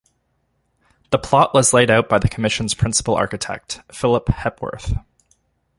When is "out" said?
1.91-2.09